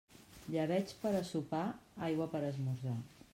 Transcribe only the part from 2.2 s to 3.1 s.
per a esmorzar.